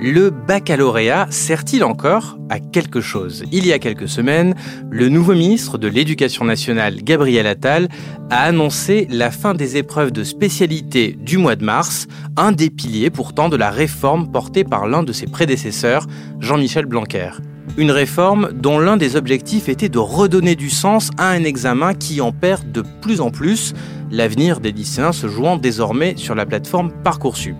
[0.00, 3.44] le baccalauréat sert-il encore à quelque chose?
[3.50, 4.54] Il y a quelques semaines,
[4.90, 7.88] le nouveau ministre de l'Éducation nationale, Gabriel Attal,
[8.30, 13.10] a annoncé la fin des épreuves de spécialité du mois de mars, un des piliers
[13.10, 16.06] pourtant de la réforme portée par l'un de ses prédécesseurs,
[16.40, 17.30] Jean-Michel Blanquer.
[17.78, 22.20] Une réforme dont l'un des objectifs était de redonner du sens à un examen qui
[22.20, 23.74] en perd de plus en plus,
[24.10, 27.56] l'avenir des lycéens se jouant désormais sur la plateforme Parcoursup.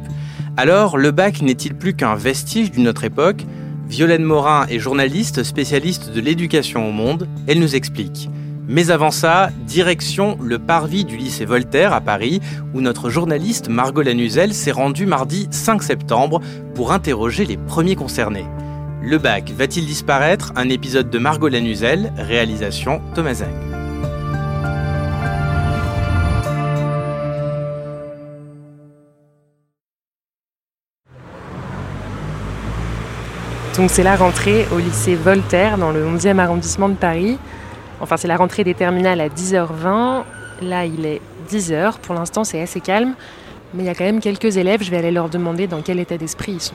[0.59, 3.45] Alors, le bac n'est-il plus qu'un vestige d'une autre époque?
[3.89, 7.29] Violaine Morin est journaliste spécialiste de l'éducation au monde.
[7.47, 8.31] Elle nous explique.
[8.67, 12.41] Mais avant ça, direction le parvis du lycée Voltaire à Paris,
[12.73, 16.41] où notre journaliste Margot Lanuzel s'est rendue mardi 5 septembre
[16.75, 18.47] pour interroger les premiers concernés.
[19.03, 20.53] Le bac va-t-il disparaître?
[20.57, 23.45] Un épisode de Margot Lanuzel, réalisation Thomas.
[33.77, 37.39] Donc c'est la rentrée au lycée Voltaire dans le 11e arrondissement de Paris.
[38.01, 40.23] Enfin c'est la rentrée des terminales à 10h20.
[40.63, 41.99] Là il est 10h.
[41.99, 43.15] Pour l'instant c'est assez calme.
[43.75, 44.83] Mais il y a quand même quelques élèves.
[44.83, 46.75] Je vais aller leur demander dans quel état d'esprit ils sont.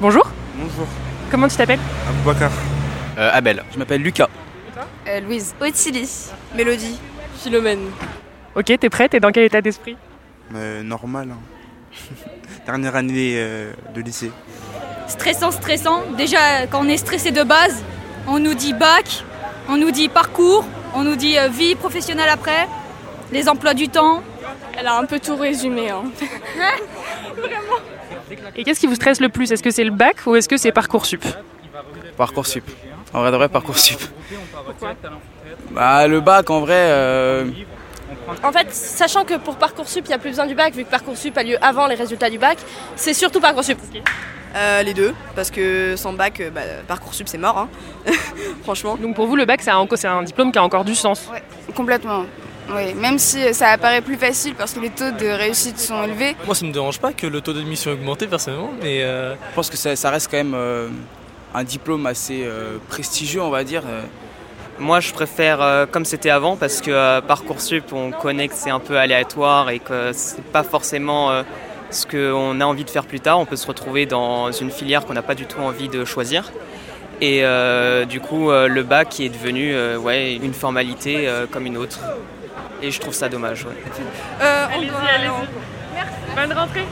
[0.00, 0.30] Bonjour.
[0.56, 0.86] Bonjour.
[1.30, 1.80] Comment tu t'appelles?
[2.08, 2.50] Aboubacar.
[3.18, 3.62] Euh, Abel.
[3.72, 4.28] Je m'appelle Lucas.
[5.08, 5.54] Euh, Louise.
[5.60, 6.28] Ottilie.
[6.54, 6.98] Mélodie.
[7.38, 7.86] Philomène.
[8.54, 9.12] Ok, t'es prête?
[9.12, 9.96] T'es dans quel état d'esprit?
[10.54, 11.28] Euh, normal.
[11.32, 11.57] hein.
[12.66, 14.30] Dernière année euh, de lycée.
[15.06, 16.02] Stressant, stressant.
[16.16, 17.82] Déjà, quand on est stressé de base,
[18.26, 19.24] on nous dit bac,
[19.68, 22.68] on nous dit parcours, on nous dit euh, vie professionnelle après,
[23.32, 24.22] les emplois du temps.
[24.78, 25.90] Elle a un peu tout résumé.
[25.90, 26.04] Hein.
[28.56, 29.50] Et qu'est-ce qui vous stresse le plus?
[29.50, 31.24] Est-ce que c'est le bac ou est-ce que c'est Parcoursup?
[32.16, 32.64] Parcoursup.
[33.12, 34.00] En vrai de vrai, Parcoursup.
[35.70, 37.44] Bah, le bac, en vrai, euh,
[38.42, 40.90] En fait, sachant que pour Parcoursup, il n'y a plus besoin du bac, vu que
[40.90, 42.58] Parcoursup a lieu avant les résultats du bac,
[42.96, 43.78] c'est surtout Parcoursup.
[44.56, 47.68] Euh, les deux, parce que sans bac, euh, bah, Parcoursup c'est mort, hein.
[48.62, 48.96] franchement.
[48.96, 49.70] Donc pour vous le bac c'est
[50.06, 51.28] un, diplôme qui a encore du sens
[51.74, 52.24] Complètement.
[52.70, 56.36] Oui, même si ça apparaît plus facile parce que les taux de réussite sont élevés.
[56.44, 59.54] Moi, ça me dérange pas que le taux d'admission ait augmenté personnellement, mais euh, je
[59.54, 60.88] pense que ça, ça reste quand même euh,
[61.54, 63.84] un diplôme assez euh, prestigieux, on va dire.
[64.78, 68.70] Moi, je préfère euh, comme c'était avant parce que euh, Parcoursup, on connaît que c'est
[68.70, 71.42] un peu aléatoire et que c'est pas forcément euh,
[71.90, 73.40] ce qu'on a envie de faire plus tard.
[73.40, 76.52] On peut se retrouver dans une filière qu'on n'a pas du tout envie de choisir.
[77.20, 81.66] Et euh, du coup, euh, le bac est devenu euh, ouais, une formalité euh, comme
[81.66, 81.98] une autre.
[82.80, 83.64] Et je trouve ça dommage.
[83.64, 83.74] ouais.
[84.40, 86.36] Allez-y, allez-y.
[86.36, 86.84] Bonne rentrée.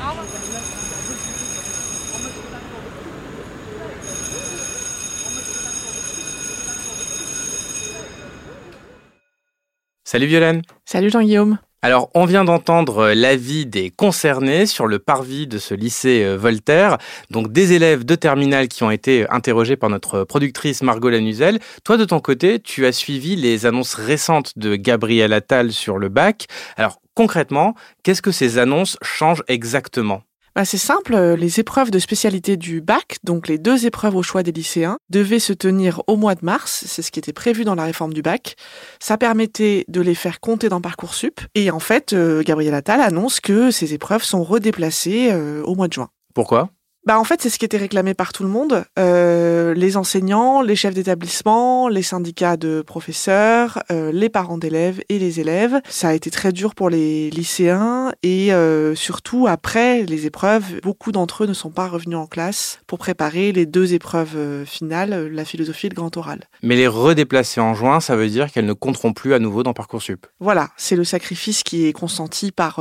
[10.08, 10.62] Salut Violaine.
[10.84, 11.58] Salut Jean-Guillaume.
[11.82, 16.98] Alors, on vient d'entendre l'avis des concernés sur le parvis de ce lycée euh, Voltaire,
[17.32, 21.58] donc des élèves de terminale qui ont été interrogés par notre productrice Margot Lanuzel.
[21.82, 26.08] Toi, de ton côté, tu as suivi les annonces récentes de Gabriel Attal sur le
[26.08, 26.46] bac.
[26.76, 27.74] Alors, concrètement,
[28.04, 30.22] qu'est-ce que ces annonces changent exactement?
[30.64, 34.42] C'est simple, euh, les épreuves de spécialité du bac, donc les deux épreuves au choix
[34.42, 37.74] des lycéens, devaient se tenir au mois de mars, c'est ce qui était prévu dans
[37.74, 38.56] la réforme du bac.
[38.98, 43.40] Ça permettait de les faire compter dans Parcoursup, et en fait, euh, Gabriel Attal annonce
[43.40, 46.08] que ces épreuves sont redéplacées euh, au mois de juin.
[46.34, 46.70] Pourquoi?
[47.06, 50.60] Bah en fait, c'est ce qui était réclamé par tout le monde, euh, les enseignants,
[50.60, 55.80] les chefs d'établissement, les syndicats de professeurs, euh, les parents d'élèves et les élèves.
[55.88, 61.12] Ça a été très dur pour les lycéens et euh, surtout après les épreuves, beaucoup
[61.12, 65.44] d'entre eux ne sont pas revenus en classe pour préparer les deux épreuves finales, la
[65.44, 66.48] philosophie et le grand oral.
[66.64, 69.74] Mais les redéplacer en juin, ça veut dire qu'elles ne compteront plus à nouveau dans
[69.74, 70.26] Parcoursup.
[70.40, 72.80] Voilà, c'est le sacrifice qui est consenti par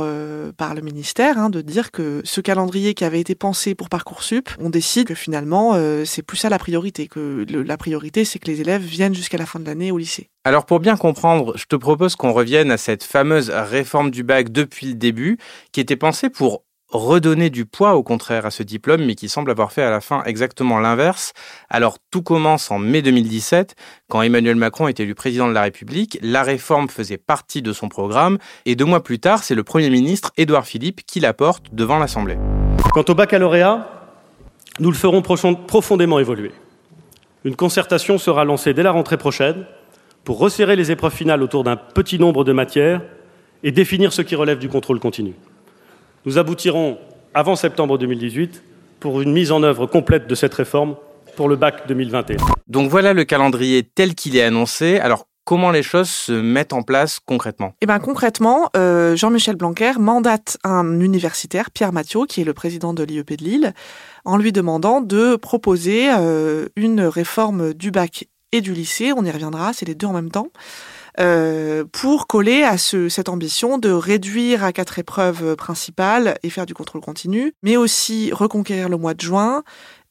[0.56, 4.15] par le ministère, hein, de dire que ce calendrier qui avait été pensé pour Parcoursup,
[4.60, 8.38] on décide que finalement euh, c'est plus ça la priorité, que le- la priorité c'est
[8.38, 10.30] que les élèves viennent jusqu'à la fin de l'année au lycée.
[10.44, 14.50] Alors pour bien comprendre, je te propose qu'on revienne à cette fameuse réforme du bac
[14.50, 15.38] depuis le début,
[15.72, 19.50] qui était pensée pour redonner du poids au contraire à ce diplôme, mais qui semble
[19.50, 21.32] avoir fait à la fin exactement l'inverse.
[21.68, 23.74] Alors tout commence en mai 2017,
[24.08, 27.88] quand Emmanuel Macron est élu président de la République, la réforme faisait partie de son
[27.88, 31.64] programme, et deux mois plus tard, c'est le Premier ministre Édouard Philippe qui la porte
[31.74, 32.38] devant l'Assemblée.
[32.92, 33.95] Quant au baccalauréat,
[34.78, 36.52] nous le ferons profondément évoluer.
[37.44, 39.64] Une concertation sera lancée dès la rentrée prochaine
[40.24, 43.02] pour resserrer les épreuves finales autour d'un petit nombre de matières
[43.62, 45.34] et définir ce qui relève du contrôle continu.
[46.24, 46.98] Nous aboutirons
[47.34, 48.62] avant septembre 2018
[49.00, 50.96] pour une mise en œuvre complète de cette réforme
[51.36, 52.38] pour le bac 2021.
[52.66, 54.98] Donc voilà le calendrier tel qu'il est annoncé.
[54.98, 59.92] Alors comment les choses se mettent en place concrètement Eh ben concrètement, euh, Jean-Michel Blanquer
[59.98, 63.72] mandate un universitaire, Pierre Mathieu, qui est le président de l'IEP de Lille,
[64.26, 69.12] en lui demandant de proposer euh, une réforme du bac et du lycée.
[69.16, 70.48] On y reviendra, c'est les deux en même temps.
[71.18, 76.66] Euh, pour coller à ce, cette ambition de réduire à quatre épreuves principales et faire
[76.66, 79.62] du contrôle continu, mais aussi reconquérir le mois de juin,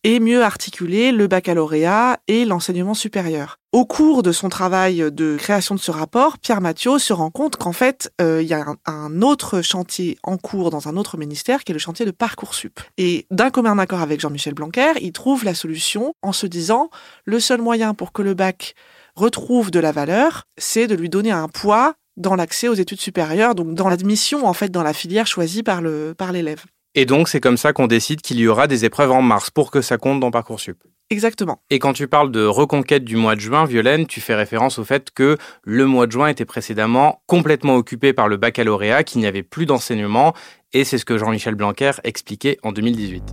[0.05, 3.57] et mieux articuler le baccalauréat et l'enseignement supérieur.
[3.71, 7.55] Au cours de son travail de création de ce rapport, Pierre Mathieu se rend compte
[7.55, 11.63] qu'en fait, euh, il y a un, autre chantier en cours dans un autre ministère
[11.63, 12.79] qui est le chantier de Parcoursup.
[12.99, 16.91] Et d'un commun accord avec Jean-Michel Blanquer, il trouve la solution en se disant
[17.25, 18.75] le seul moyen pour que le bac
[19.15, 23.55] retrouve de la valeur, c'est de lui donner un poids dans l'accès aux études supérieures,
[23.55, 26.63] donc dans l'admission en fait dans la filière choisie par le par l'élève.
[26.97, 29.69] Et donc, c'est comme ça qu'on décide qu'il y aura des épreuves en mars pour
[29.69, 30.77] que ça compte dans Parcoursup.
[31.09, 31.59] Exactement.
[31.69, 34.85] Et quand tu parles de reconquête du mois de juin, Violaine, tu fais référence au
[34.85, 39.27] fait que le mois de juin était précédemment complètement occupé par le baccalauréat, qu'il n'y
[39.27, 40.33] avait plus d'enseignement,
[40.73, 43.23] et c'est ce que Jean-Michel Blanquer expliquait en 2018.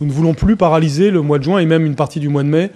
[0.00, 2.42] Nous ne voulons plus paralyser le mois de juin et même une partie du mois
[2.42, 2.68] de mai euh,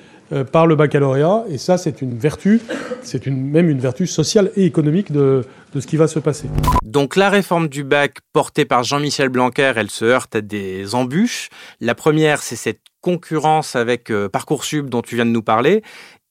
[0.53, 1.45] par le baccalauréat.
[1.49, 2.61] Et ça, c'est une vertu,
[3.03, 5.45] c'est une, même une vertu sociale et économique de,
[5.75, 6.49] de ce qui va se passer.
[6.83, 11.49] Donc la réforme du bac portée par Jean-Michel Blanquer, elle se heurte à des embûches.
[11.81, 15.83] La première, c'est cette concurrence avec euh, Parcoursup dont tu viens de nous parler.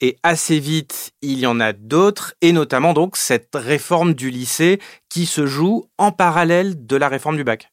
[0.01, 4.79] Et assez vite, il y en a d'autres, et notamment donc cette réforme du lycée
[5.09, 7.71] qui se joue en parallèle de la réforme du bac.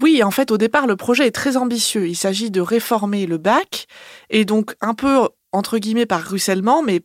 [0.00, 2.08] Oui, en fait, au départ, le projet est très ambitieux.
[2.08, 3.88] Il s'agit de réformer le bac,
[4.30, 7.00] et donc un peu entre guillemets par ruissellement, mais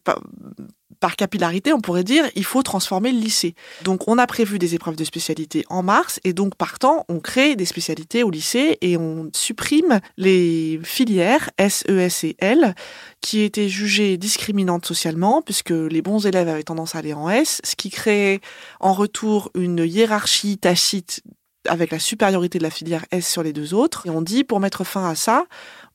[1.05, 3.53] par capillarité, on pourrait dire, il faut transformer le lycée.
[3.83, 7.55] Donc on a prévu des épreuves de spécialité en mars et donc partant, on crée
[7.55, 12.73] des spécialités au lycée et on supprime les filières S, E, S et L
[13.21, 17.61] qui étaient jugées discriminantes socialement puisque les bons élèves avaient tendance à aller en S,
[17.63, 18.41] ce qui crée
[18.79, 21.21] en retour une hiérarchie tacite
[21.67, 24.05] avec la supériorité de la filière S sur les deux autres.
[24.07, 25.45] Et on dit, pour mettre fin à ça,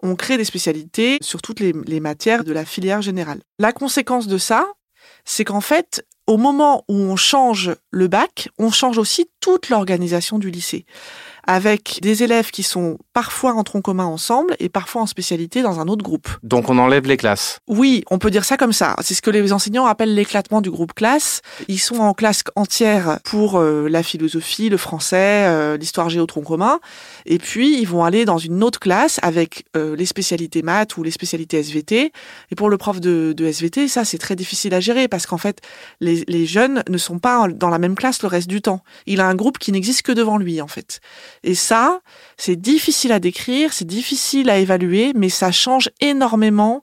[0.02, 3.40] on crée des spécialités sur toutes les, les matières de la filière générale.
[3.58, 4.66] La conséquence de ça,
[5.24, 10.38] c'est qu'en fait, au moment où on change le bac, on change aussi toute l'organisation
[10.38, 10.86] du lycée
[11.46, 15.80] avec des élèves qui sont parfois en tronc commun ensemble et parfois en spécialité dans
[15.80, 16.28] un autre groupe.
[16.42, 17.58] Donc on enlève les classes.
[17.68, 18.96] Oui, on peut dire ça comme ça.
[19.00, 21.42] C'est ce que les enseignants appellent l'éclatement du groupe classe.
[21.68, 26.42] Ils sont en classe entière pour euh, la philosophie, le français, euh, l'histoire géo tronc
[26.42, 26.80] commun.
[27.26, 31.02] Et puis ils vont aller dans une autre classe avec euh, les spécialités maths ou
[31.02, 32.12] les spécialités SVT.
[32.50, 35.38] Et pour le prof de, de SVT, ça c'est très difficile à gérer parce qu'en
[35.38, 35.60] fait
[36.00, 38.82] les, les jeunes ne sont pas dans la même classe le reste du temps.
[39.06, 41.00] Il a un groupe qui n'existe que devant lui en fait.
[41.42, 42.00] Et ça,
[42.36, 46.82] c'est difficile à décrire, c'est difficile à évaluer, mais ça change énormément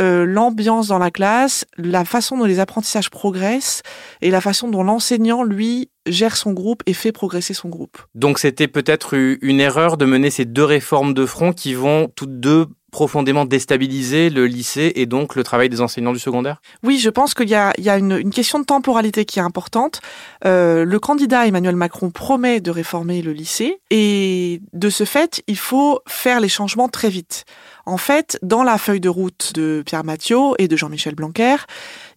[0.00, 3.82] euh, l'ambiance dans la classe, la façon dont les apprentissages progressent
[4.22, 7.98] et la façon dont l'enseignant, lui, gère son groupe et fait progresser son groupe.
[8.16, 12.40] Donc c'était peut-être une erreur de mener ces deux réformes de front qui vont toutes
[12.40, 16.62] deux profondément déstabiliser le lycée et donc le travail des enseignants du secondaire?
[16.84, 20.00] Oui, je pense qu'il y a, une, question de temporalité qui est importante.
[20.44, 25.58] Euh, le candidat Emmanuel Macron promet de réformer le lycée et de ce fait, il
[25.58, 27.46] faut faire les changements très vite.
[27.84, 31.56] En fait, dans la feuille de route de Pierre Mathieu et de Jean-Michel Blanquer,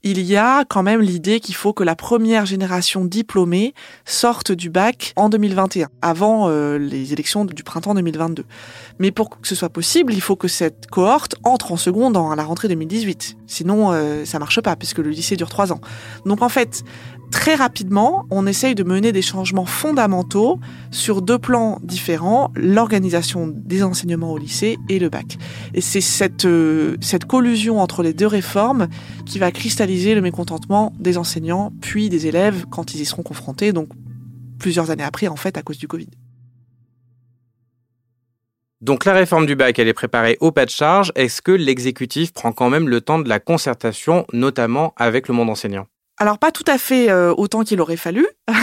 [0.03, 3.73] il y a quand même l'idée qu'il faut que la première génération diplômée
[4.05, 8.45] sorte du bac en 2021, avant euh, les élections du printemps 2022.
[8.99, 12.35] Mais pour que ce soit possible, il faut que cette cohorte entre en seconde à
[12.35, 13.37] la rentrée 2018.
[13.47, 15.81] Sinon, euh, ça marche pas, puisque le lycée dure trois ans.
[16.25, 16.83] Donc en fait,
[17.31, 20.59] très rapidement, on essaye de mener des changements fondamentaux
[20.91, 25.37] sur deux plans différents, l'organisation des enseignements au lycée et le bac.
[25.73, 28.87] Et c'est cette, euh, cette collusion entre les deux réformes
[29.25, 33.73] qui va cristalliser le mécontentement des enseignants, puis des élèves quand ils y seront confrontés,
[33.73, 33.89] donc
[34.59, 36.07] plusieurs années après en fait à cause du Covid.
[38.79, 41.11] Donc la réforme du bac, elle est préparée au pas de charge.
[41.15, 45.49] Est-ce que l'exécutif prend quand même le temps de la concertation, notamment avec le monde
[45.49, 45.87] enseignant?
[46.17, 48.27] Alors pas tout à fait euh, autant qu'il aurait fallu.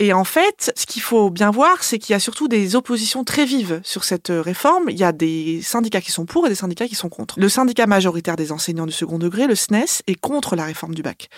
[0.00, 3.24] et en fait, ce qu'il faut bien voir, c'est qu'il y a surtout des oppositions
[3.24, 4.90] très vives sur cette euh, réforme.
[4.90, 7.38] Il y a des syndicats qui sont pour et des syndicats qui sont contre.
[7.38, 11.02] Le syndicat majoritaire des enseignants du second degré, le SNES, est contre la réforme du
[11.02, 11.28] bac.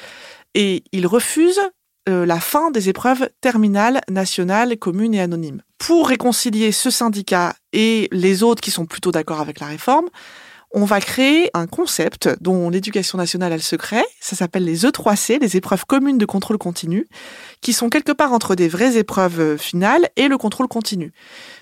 [0.55, 1.61] Et il refuse
[2.09, 5.63] euh, la fin des épreuves terminales, nationales, communes et anonymes.
[5.79, 10.07] Pour réconcilier ce syndicat et les autres qui sont plutôt d'accord avec la réforme,
[10.75, 14.05] on va créer un concept dont l'éducation nationale a le secret.
[14.21, 17.07] Ça s'appelle les E3C, les épreuves communes de contrôle continu,
[17.61, 21.13] qui sont quelque part entre des vraies épreuves euh, finales et le contrôle continu.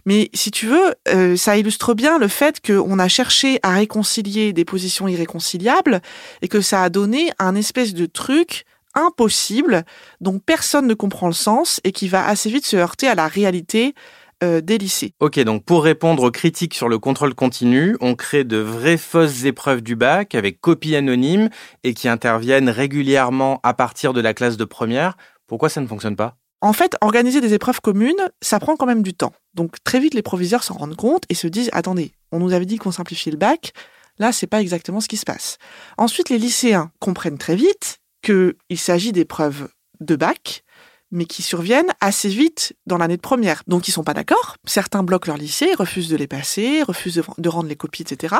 [0.06, 4.54] Mais si tu veux, euh, ça illustre bien le fait qu'on a cherché à réconcilier
[4.54, 6.00] des positions irréconciliables
[6.40, 8.64] et que ça a donné un espèce de truc
[8.94, 9.84] impossible
[10.22, 13.28] dont personne ne comprend le sens et qui va assez vite se heurter à la
[13.28, 13.94] réalité
[14.42, 15.14] euh, des lycées.
[15.20, 19.44] Ok, donc pour répondre aux critiques sur le contrôle continu, on crée de vraies fausses
[19.44, 21.48] épreuves du bac avec copie anonyme
[21.84, 25.16] et qui interviennent régulièrement à partir de la classe de première.
[25.46, 26.36] Pourquoi ça ne fonctionne pas?
[26.60, 29.32] En fait, organiser des épreuves communes, ça prend quand même du temps.
[29.54, 32.66] Donc très vite, les proviseurs s'en rendent compte et se disent attendez, on nous avait
[32.66, 33.72] dit qu'on simplifiait le bac,
[34.18, 35.58] là, c'est pas exactement ce qui se passe.
[35.98, 39.68] Ensuite, les lycéens comprennent très vite qu'il s'agit d'épreuves
[40.00, 40.64] de bac,
[41.12, 43.62] mais qui surviennent assez vite dans l'année de première.
[43.68, 44.56] Donc ils sont pas d'accord.
[44.64, 48.34] Certains bloquent leur lycée, refusent de les passer, refusent de, rendre les copies, etc.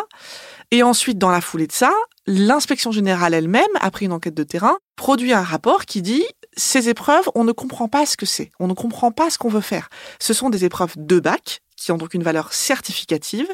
[0.71, 1.93] Et ensuite, dans la foulée de ça,
[2.27, 6.25] l'inspection générale elle-même, après une enquête de terrain, produit un rapport qui dit
[6.57, 9.49] ces épreuves, on ne comprend pas ce que c'est, on ne comprend pas ce qu'on
[9.49, 9.89] veut faire.
[10.19, 13.49] Ce sont des épreuves de bac qui ont donc une valeur certificative,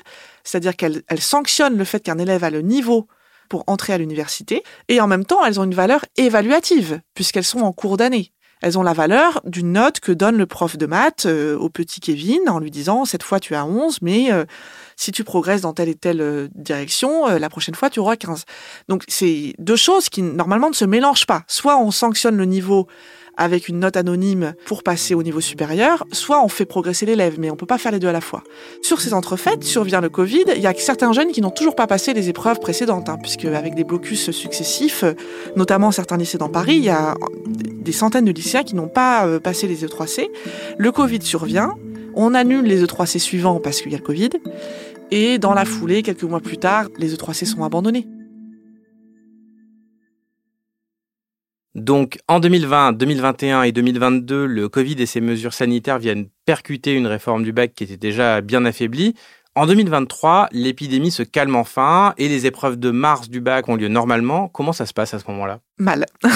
[0.45, 3.09] c'est-à-dire qu'elles sanctionnent le fait qu'un élève a le niveau
[3.49, 7.61] pour entrer à l'université, et en même temps, elles ont une valeur évaluative, puisqu'elles sont
[7.61, 8.33] en cours d'année.
[8.61, 12.01] Elles ont la valeur d'une note que donne le prof de maths euh, au petit
[12.01, 14.45] Kevin en lui disant cette fois tu as 11 mais euh,
[14.97, 18.45] si tu progresses dans telle et telle euh, direction la prochaine fois tu auras 15.
[18.89, 21.43] Donc c'est deux choses qui normalement ne se mélangent pas.
[21.47, 22.89] Soit on sanctionne le niveau
[23.39, 27.51] avec une note anonyme pour passer au niveau supérieur, soit on fait progresser l'élève, mais
[27.51, 28.43] on peut pas faire les deux à la fois.
[28.83, 31.87] Sur ces entrefaites, survient le Covid, il y a certains jeunes qui n'ont toujours pas
[31.87, 35.05] passé les épreuves précédentes, hein, puisque avec des blocus successifs,
[35.57, 37.15] notamment certains lycées dans Paris, il y a
[37.47, 40.29] des centaines de lycéens qui n'ont pas euh, passé les E3C.
[40.77, 41.75] Le Covid survient,
[42.15, 44.31] on annule les E3C suivants parce qu'il y a le Covid,
[45.13, 48.07] et dans la foulée, quelques mois plus tard, les E3C sont abandonnés.
[51.75, 57.07] Donc en 2020, 2021 et 2022, le Covid et ses mesures sanitaires viennent percuter une
[57.07, 59.15] réforme du bac qui était déjà bien affaiblie.
[59.55, 63.89] En 2023, l'épidémie se calme enfin et les épreuves de mars du bac ont lieu
[63.89, 64.49] normalement.
[64.49, 65.59] Comment ça se passe à ce moment-là?
[65.79, 66.07] Mal.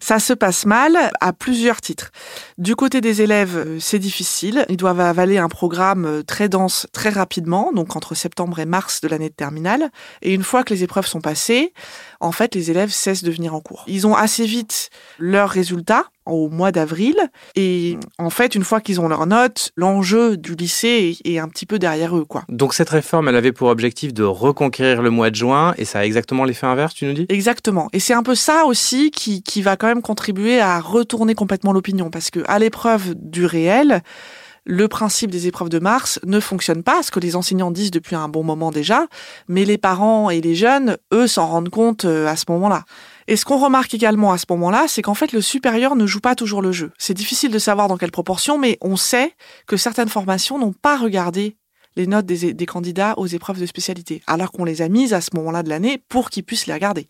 [0.00, 2.10] ça se passe mal à plusieurs titres.
[2.58, 4.64] Du côté des élèves, euh, c'est difficile.
[4.68, 9.00] Ils doivent avaler un programme euh, très dense très rapidement, donc entre septembre et mars
[9.00, 9.90] de l'année de terminale.
[10.22, 11.72] Et une fois que les épreuves sont passées,
[12.20, 13.84] en fait, les élèves cessent de venir en cours.
[13.86, 17.16] Ils ont assez vite leurs résultats au mois d'avril.
[17.54, 21.66] Et en fait, une fois qu'ils ont leurs notes, l'enjeu du lycée est un petit
[21.66, 22.24] peu derrière eux.
[22.24, 22.42] quoi.
[22.48, 26.00] Donc cette réforme, elle avait pour objectif de reconquérir le mois de juin et ça
[26.00, 27.26] a exactement l'effet inverse, tu nous dis?
[27.28, 27.88] Exactement.
[27.92, 31.72] Et c'est un peu ça aussi qui, qui va quand même contribuer à retourner complètement
[31.72, 32.10] l'opinion.
[32.10, 34.02] Parce que à l'épreuve du réel,
[34.66, 38.16] le principe des épreuves de mars ne fonctionne pas, ce que les enseignants disent depuis
[38.16, 39.06] un bon moment déjà,
[39.48, 42.84] mais les parents et les jeunes, eux, s'en rendent compte euh, à ce moment-là.
[43.28, 46.20] Et ce qu'on remarque également à ce moment-là, c'est qu'en fait, le supérieur ne joue
[46.20, 46.90] pas toujours le jeu.
[46.98, 49.32] C'est difficile de savoir dans quelle proportion, mais on sait
[49.66, 51.56] que certaines formations n'ont pas regardé
[51.96, 55.30] les notes des, candidats aux épreuves de spécialité, alors qu'on les a mises à ce
[55.34, 57.08] moment-là de l'année pour qu'ils puissent les regarder.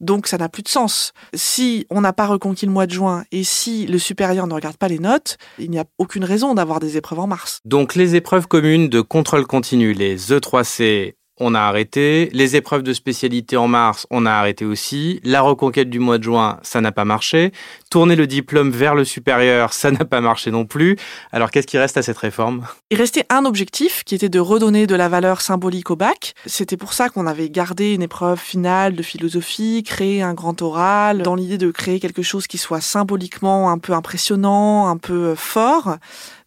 [0.00, 1.12] Donc ça n'a plus de sens.
[1.34, 4.76] Si on n'a pas reconquis le mois de juin et si le supérieur ne regarde
[4.76, 7.60] pas les notes, il n'y a aucune raison d'avoir des épreuves en mars.
[7.64, 12.28] Donc les épreuves communes de contrôle continu, les E3C on a arrêté.
[12.32, 15.20] Les épreuves de spécialité en mars, on a arrêté aussi.
[15.24, 17.52] La reconquête du mois de juin, ça n'a pas marché.
[17.90, 20.96] Tourner le diplôme vers le supérieur, ça n'a pas marché non plus.
[21.32, 22.66] Alors qu'est-ce qui reste à cette réforme?
[22.90, 26.34] Il restait un objectif qui était de redonner de la valeur symbolique au bac.
[26.46, 31.22] C'était pour ça qu'on avait gardé une épreuve finale de philosophie, créé un grand oral,
[31.22, 35.96] dans l'idée de créer quelque chose qui soit symboliquement un peu impressionnant, un peu fort.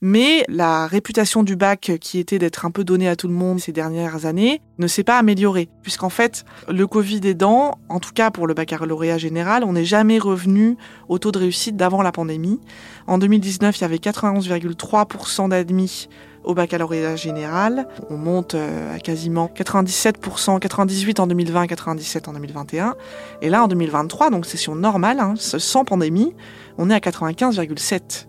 [0.05, 3.62] Mais la réputation du bac, qui était d'être un peu donnée à tout le monde
[3.62, 5.69] ces dernières années, ne s'est pas améliorée.
[5.81, 10.19] Puisqu'en fait, le Covid aidant, en tout cas pour le baccalauréat général, on n'est jamais
[10.19, 10.75] revenu
[11.07, 12.60] au taux de réussite d'avant la pandémie.
[13.07, 16.10] En 2019, il y avait 91,3% d'admis
[16.43, 17.88] au baccalauréat général.
[18.10, 22.95] On monte euh, à quasiment 97%, 98 en 2020, 97 en 2021.
[23.41, 26.36] Et là, en 2023, donc session normale, hein, sans pandémie,
[26.77, 28.25] on est à 95,7.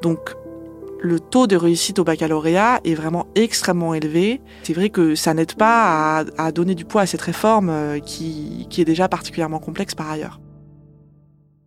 [0.00, 0.34] Donc
[1.02, 4.40] le taux de réussite au baccalauréat est vraiment extrêmement élevé.
[4.62, 8.68] C'est vrai que ça n'aide pas à, donner du poids à cette réforme euh, qui,
[8.78, 10.40] est déjà particulièrement complexe par ailleurs.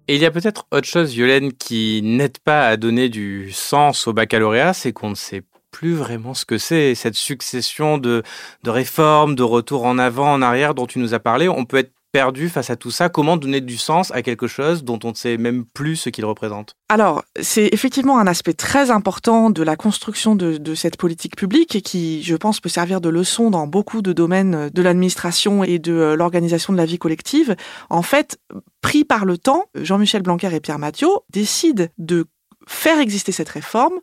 [0.08, 4.08] Et il y a peut-être autre chose, Yolène, qui n'aide pas à donner du sens
[4.08, 8.24] au baccalauréat, c'est qu'on ne sait plus vraiment ce que c'est, cette succession de,
[8.64, 11.50] de réformes, de retours en avant, en arrière dont tu nous as parlé.
[11.50, 14.86] On peut être perdu face à tout ça Comment donner du sens à quelque chose
[14.86, 16.78] dont on ne sait même plus ce qu'il représente?
[16.88, 21.76] Alors, c'est effectivement un aspect très important de la construction de, de, cette politique publique
[21.76, 25.78] et qui, je pense, peut servir de leçon dans beaucoup de domaines de l'administration et
[25.78, 27.58] de euh, l'organisation de la vie collective.
[27.90, 28.40] En fait,
[28.80, 32.28] pris par le temps, Jean-Michel Blanquer et Pierre Mathieu décident de
[32.66, 34.00] faire exister cette réforme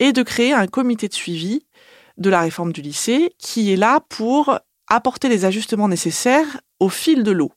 [0.00, 1.64] et de créer un comité de suivi
[2.18, 7.22] de la réforme du lycée qui est là pour apporter les ajustements nécessaires au fil
[7.22, 7.52] de l'eau.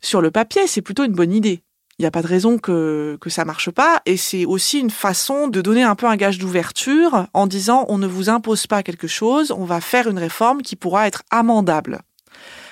[0.00, 1.62] Sur le papier, c'est plutôt une bonne idée.
[1.98, 4.02] Il n'y a pas de raison que, que ça marche pas.
[4.04, 7.96] Et c'est aussi une façon de donner un peu un gage d'ouverture en disant on
[7.96, 12.00] ne vous impose pas quelque chose, on va faire une réforme qui pourra être amendable.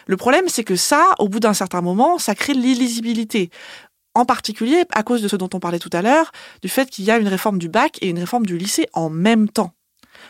[0.06, 3.50] Le problème, c'est que ça, au bout d'un certain moment, ça crée l'illisibilité.
[4.14, 6.30] En particulier à cause de ce dont on parlait tout à l'heure,
[6.62, 9.08] du fait qu'il y a une réforme du bac et une réforme du lycée en
[9.08, 9.72] même temps.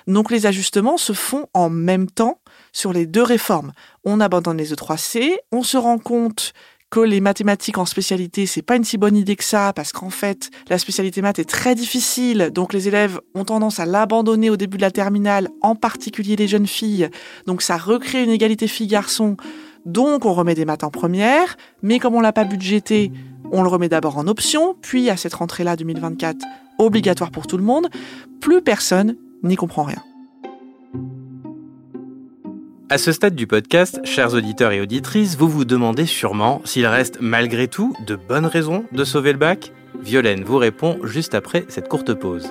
[0.06, 2.40] Donc les ajustements se font en même temps
[2.75, 3.73] sur les deux réformes.
[4.04, 6.52] On abandonne les E3C, on se rend compte
[6.90, 10.11] que les mathématiques en spécialité, c'est pas une si bonne idée que ça, parce qu'en
[10.11, 14.57] fait, la spécialité maths est très difficile, donc les élèves ont tendance à l'abandonner au
[14.57, 17.09] début de la terminale, en particulier les jeunes filles.
[17.47, 19.37] Donc ça recrée une égalité filles-garçons.
[19.87, 23.11] Donc on remet des maths en première, mais comme on l'a pas budgété,
[23.50, 26.37] on le remet d'abord en option, puis à cette rentrée-là 2024,
[26.78, 27.88] obligatoire pour tout le monde.
[28.40, 30.02] Plus personne n'y comprend rien.
[32.94, 37.18] À ce stade du podcast, chers auditeurs et auditrices, vous vous demandez sûrement s'il reste
[37.20, 39.72] malgré tout de bonnes raisons de sauver le bac?
[40.00, 42.48] Violaine vous répond juste après cette courte pause.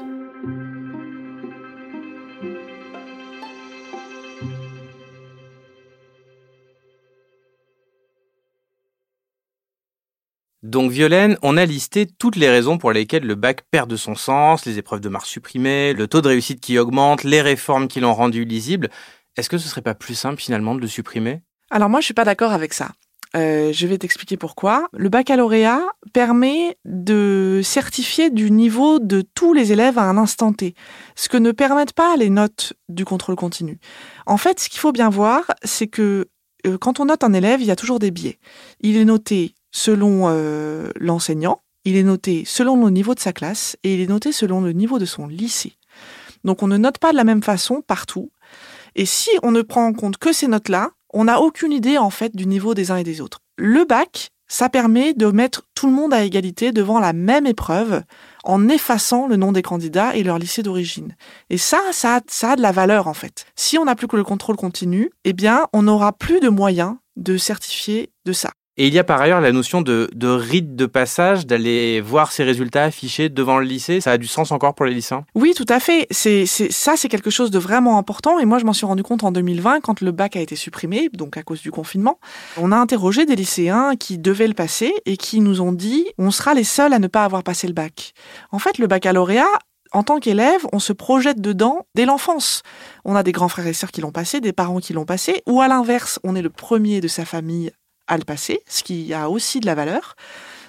[10.62, 14.15] Donc Violaine, on a listé toutes les raisons pour lesquelles le bac perd de son
[14.15, 18.01] sens, les épreuves de marche supprimées, le taux de réussite qui augmente, les réformes qui
[18.01, 18.89] l'ont rendu lisible.
[19.37, 21.41] Est-ce que ce serait pas plus simple finalement de le supprimer?
[21.71, 22.91] Alors moi je suis pas d'accord avec ça.
[23.35, 24.87] Euh, je vais t'expliquer pourquoi.
[24.93, 25.81] Le baccalauréat
[26.13, 30.75] permet de certifier du niveau de tous les élèves à un instant T,
[31.15, 33.79] ce que ne permettent pas les notes du contrôle continu.
[34.27, 36.27] En fait, ce qu'il faut bien voir, c'est que
[36.67, 38.37] euh, quand on note un élève, il y a toujours des biais.
[38.81, 43.75] Il est noté selon euh, l'enseignant, il est noté selon le niveau de sa classe
[43.83, 45.73] et il est noté selon le niveau de son lycée.
[46.43, 48.31] Donc on ne note pas de la même façon partout.
[48.96, 52.10] Et si on ne prend en compte que ces notes-là, on n'a aucune idée en
[52.10, 53.40] fait du niveau des uns et des autres.
[53.58, 58.03] Le bac, ça permet de mettre tout le monde à égalité devant la même épreuve
[58.44, 61.16] en effaçant le nom des candidats et leur lycée d'origine.
[61.50, 63.46] Et ça, ça, a de la valeur en fait.
[63.56, 66.98] Si on n'a plus que le contrôle continu, eh bien, on n'aura plus de moyens
[67.16, 68.51] de certifier de ça.
[68.75, 72.31] Et il y a par ailleurs la notion de, de rite de passage, d'aller voir
[72.31, 74.01] ses résultats affichés devant le lycée.
[74.01, 76.07] Ça a du sens encore pour les lycéens Oui, tout à fait.
[76.09, 78.40] C'est, ça, c'est quelque chose de vraiment important.
[78.40, 81.09] Et moi, je m'en suis rendu compte en 2020, quand le bac a été supprimé,
[81.14, 82.20] donc à cause du confinement.
[82.57, 86.31] On a interrogé des lycéens qui devaient le passer et qui nous ont dit on
[86.31, 88.14] sera les seuls à ne pas avoir passé le bac.
[88.51, 89.46] En fait, le baccalauréat,
[89.92, 92.64] en tant qu'élève, on se projette dedans dès l'enfance.
[93.05, 95.44] On a des grands frères et sœurs qui l'ont passé, des parents qui l'ont passé,
[95.48, 97.72] ou à l'inverse, on est le premier de sa famille
[98.07, 100.16] à le passer, ce qui a aussi de la valeur.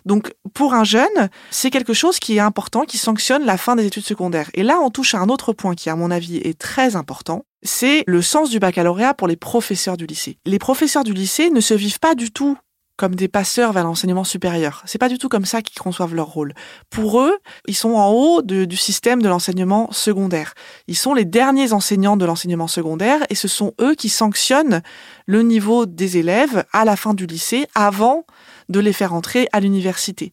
[0.05, 3.87] Donc pour un jeune, c'est quelque chose qui est important, qui sanctionne la fin des
[3.87, 4.51] études secondaires.
[4.55, 7.45] Et là, on touche à un autre point qui, à mon avis, est très important.
[7.63, 10.39] C'est le sens du baccalauréat pour les professeurs du lycée.
[10.45, 12.59] Les professeurs du lycée ne se vivent pas du tout
[12.97, 14.83] comme des passeurs vers l'enseignement supérieur.
[14.87, 16.55] C'est pas du tout comme ça qu'ils conçoivent leur rôle.
[16.91, 20.55] Pour eux, ils sont en haut du système de l'enseignement secondaire.
[20.87, 24.83] Ils sont les derniers enseignants de l'enseignement secondaire et ce sont eux qui sanctionnent
[25.27, 28.25] le niveau des élèves à la fin du lycée avant
[28.69, 30.33] de les faire entrer à l'université.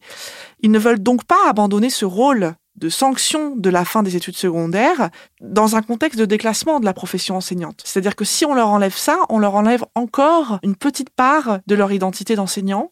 [0.60, 4.36] Ils ne veulent donc pas abandonner ce rôle de sanction de la fin des études
[4.36, 7.82] secondaires dans un contexte de déclassement de la profession enseignante.
[7.84, 11.74] C'est-à-dire que si on leur enlève ça, on leur enlève encore une petite part de
[11.74, 12.90] leur identité d'enseignant.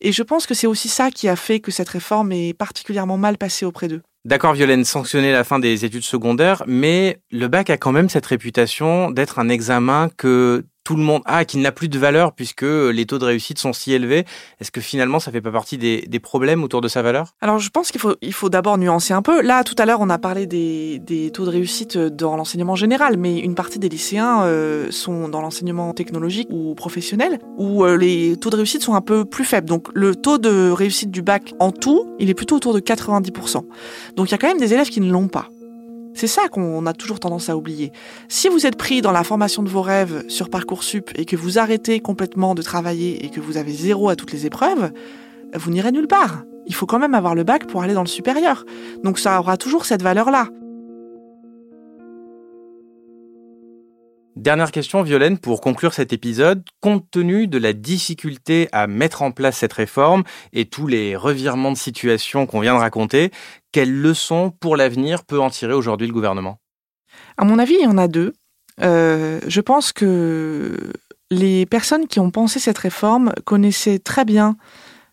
[0.00, 3.18] Et je pense que c'est aussi ça qui a fait que cette réforme est particulièrement
[3.18, 4.02] mal passée auprès d'eux.
[4.26, 8.26] D'accord, Violaine, sanctionner la fin des études secondaires, mais le bac a quand même cette
[8.26, 12.64] réputation d'être un examen que tout le monde a, qui n'a plus de valeur puisque
[12.64, 14.24] les taux de réussite sont si élevés.
[14.60, 17.36] Est-ce que finalement, ça fait pas partie des, problèmes autour de sa valeur?
[17.40, 19.40] Alors, je pense qu'il faut, d'abord nuancer un peu.
[19.40, 23.18] Là, tout à l'heure, on a parlé des, des taux de réussite dans l'enseignement général,
[23.18, 28.36] mais une partie des lycéens euh, sont dans l'enseignement technologique ou professionnel, où euh, les
[28.36, 29.68] taux de réussite sont un peu plus faibles.
[29.68, 33.64] Donc, le taux de réussite du bac en tout, il est plutôt autour de 90%.
[34.16, 35.50] Donc, il y a quand même des élèves qui ne l'ont pas.
[36.14, 37.92] C'est ça qu'on a toujours tendance à oublier.
[38.28, 41.58] Si vous êtes pris dans la formation de vos rêves sur Parcoursup et que vous
[41.58, 44.90] arrêtez complètement de travailler et que vous avez zéro à toutes les épreuves,
[45.54, 46.44] vous n'irez nulle part.
[46.66, 48.64] Il faut quand même avoir le bac pour aller dans le supérieur.
[49.02, 50.48] Donc ça aura toujours cette valeur-là.
[54.36, 56.62] Dernière question, Violaine, pour conclure cet épisode.
[56.80, 61.72] Compte tenu de la difficulté à mettre en place cette réforme et tous les revirements
[61.72, 63.32] de situation qu'on vient de raconter,
[63.72, 66.58] quelles leçons pour l'avenir peut en tirer aujourd'hui le gouvernement?
[67.36, 68.32] À mon avis, il y en a deux.
[68.80, 70.92] Euh, je pense que
[71.30, 74.56] les personnes qui ont pensé cette réforme connaissaient très bien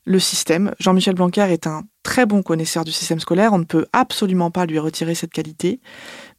[0.08, 0.74] le système.
[0.80, 4.66] Jean-Michel Blanquer est un très bon connaisseur du système scolaire, on ne peut absolument pas
[4.66, 5.82] lui retirer cette qualité.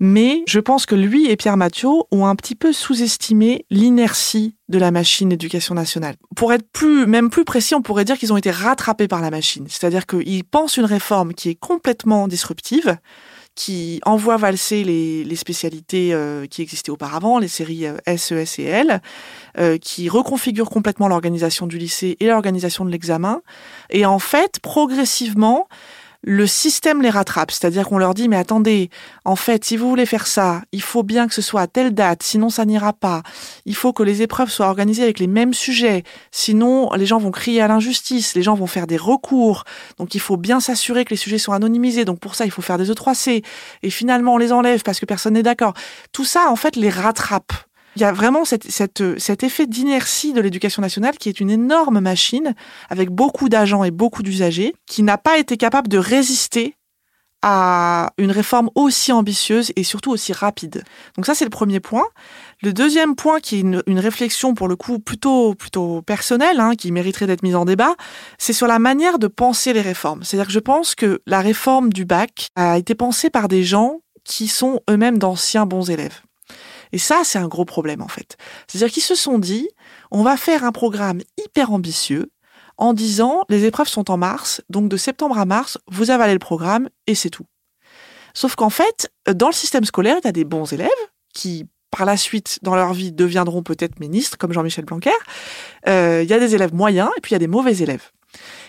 [0.01, 4.79] Mais je pense que lui et Pierre Mathieu ont un petit peu sous-estimé l'inertie de
[4.79, 6.17] la machine d'éducation nationale.
[6.35, 9.31] Pour être plus, même plus précis, on pourrait dire qu'ils ont été rattrapés par la
[9.31, 9.67] machine.
[9.69, 12.97] C'est-à-dire qu'ils pensent une réforme qui est complètement disruptive,
[13.59, 18.63] qui envoie valser les, spécialités euh, qui existaient auparavant, les séries euh, E, S et
[18.63, 19.03] L,
[19.59, 23.43] euh, qui reconfigure complètement l'organisation du lycée et l'organisation de l'examen.
[23.91, 25.67] Et en fait, progressivement,
[26.23, 27.51] le système les rattrape.
[27.51, 28.91] C'est-à-dire qu'on leur dit, mais attendez,
[29.25, 31.95] en fait, si vous voulez faire ça, il faut bien que ce soit à telle
[31.95, 33.23] date, sinon ça n'ira pas.
[33.67, 37.31] Il faut que les épreuves soient organisées avec les mêmes sujets, sinon les gens vont
[37.31, 39.65] crier à l'injustice, les gens vont faire des recours.
[39.99, 42.05] Donc il faut bien s'assurer que les sujets sont anonymisés.
[42.05, 43.45] Donc pour ça, il faut faire des E3C.
[43.83, 45.75] Et finalement, on les enlève parce que personne n'est d'accord.
[46.13, 47.53] Tout ça, en fait, les rattrape
[47.97, 52.55] il y a vraiment cet effet d'inertie de l'éducation nationale qui est une énorme machine
[52.91, 56.75] avec beaucoup d'agents et beaucoup d'usagers qui n'a pas été capable de résister
[57.43, 60.83] à une réforme aussi ambitieuse et surtout aussi rapide.
[61.17, 62.05] Donc ça, c'est le premier point.
[62.63, 66.75] Le deuxième point, qui est une, une réflexion pour le coup plutôt plutôt personnelle, hein,
[66.75, 67.95] qui mériterait d'être mise en débat,
[68.39, 70.25] c'est sur la manière de penser les réformes.
[70.25, 74.01] C'est-à-dire que je pense que la réforme du bac a été pensée par des gens
[74.25, 76.21] qui sont eux-mêmes d'anciens bons élèves.
[76.93, 78.37] Et ça, c'est un gros problème en fait.
[78.67, 79.69] C'est-à-dire qu'ils se sont dit,
[80.11, 82.31] on va faire un programme hyper ambitieux
[82.77, 86.39] en disant, les épreuves sont en mars, donc de septembre à mars, vous avalez le
[86.39, 87.47] programme et c'est tout.
[88.35, 90.91] Sauf qu'en fait, dans le système scolaire, il y a des bons élèves
[91.35, 95.11] qui par la suite, dans leur vie, deviendront peut-être ministres, comme Jean-Michel Blanquer.
[95.89, 98.11] Euh, il y a des élèves moyens et puis il y a des mauvais élèves.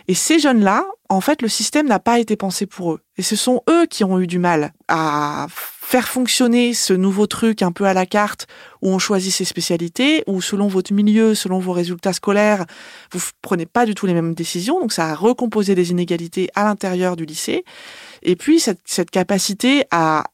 [0.07, 3.01] Et ces jeunes-là, en fait, le système n'a pas été pensé pour eux.
[3.17, 7.61] Et ce sont eux qui ont eu du mal à faire fonctionner ce nouveau truc
[7.61, 8.47] un peu à la carte
[8.81, 12.65] où on choisit ses spécialités, où selon votre milieu, selon vos résultats scolaires,
[13.11, 14.79] vous prenez pas du tout les mêmes décisions.
[14.79, 17.65] Donc ça a recomposé des inégalités à l'intérieur du lycée.
[18.21, 20.25] Et puis cette, cette capacité à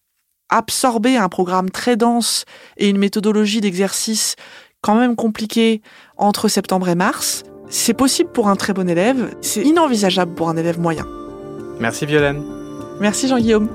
[0.49, 2.45] absorber un programme très dense
[2.77, 4.35] et une méthodologie d'exercice
[4.81, 5.81] quand même compliquée
[6.17, 10.57] entre septembre et mars, c'est possible pour un très bon élève, c'est inenvisageable pour un
[10.57, 11.05] élève moyen.
[11.79, 12.43] Merci Violaine.
[12.99, 13.67] Merci Jean-Guillaume.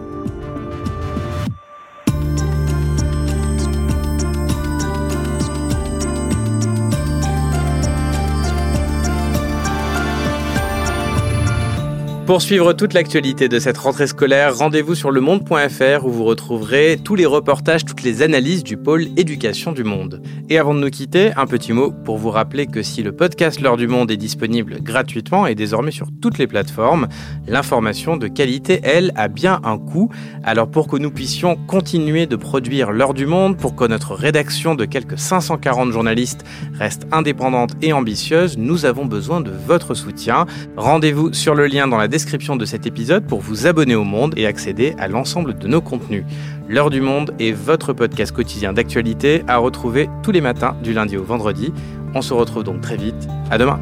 [12.31, 17.16] Pour suivre toute l'actualité de cette rentrée scolaire, rendez-vous sur lemonde.fr où vous retrouverez tous
[17.16, 20.23] les reportages, toutes les analyses du pôle éducation du monde.
[20.49, 23.61] Et avant de nous quitter, un petit mot pour vous rappeler que si le podcast
[23.61, 27.09] L'heure du monde est disponible gratuitement et désormais sur toutes les plateformes,
[27.49, 30.09] l'information de qualité, elle, a bien un coût.
[30.45, 34.77] Alors pour que nous puissions continuer de produire L'heure du monde, pour que notre rédaction
[34.77, 40.47] de quelques 540 journalistes reste indépendante et ambitieuse, nous avons besoin de votre soutien.
[40.77, 44.05] Rendez-vous sur le lien dans la description description de cet épisode pour vous abonner au
[44.05, 46.25] Monde et accéder à l'ensemble de nos contenus.
[46.69, 51.17] L'heure du Monde est votre podcast quotidien d'actualité à retrouver tous les matins du lundi
[51.17, 51.73] au vendredi.
[52.15, 53.27] On se retrouve donc très vite.
[53.51, 53.81] À demain.